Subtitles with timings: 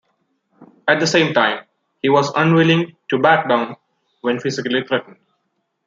[0.87, 1.63] At the same time,
[2.01, 3.75] he was unwilling to "back down"
[4.21, 5.17] when physically threatened.